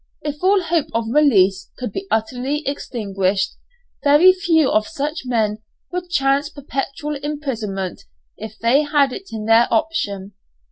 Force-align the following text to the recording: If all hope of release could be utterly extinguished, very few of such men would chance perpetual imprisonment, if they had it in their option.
If 0.23 0.41
all 0.41 0.63
hope 0.63 0.87
of 0.95 1.05
release 1.13 1.69
could 1.77 1.91
be 1.91 2.07
utterly 2.09 2.67
extinguished, 2.67 3.51
very 4.03 4.33
few 4.33 4.67
of 4.71 4.87
such 4.87 5.25
men 5.27 5.59
would 5.91 6.09
chance 6.09 6.49
perpetual 6.49 7.17
imprisonment, 7.17 8.05
if 8.35 8.57
they 8.57 8.81
had 8.81 9.13
it 9.13 9.29
in 9.31 9.45
their 9.45 9.67
option. 9.71 10.33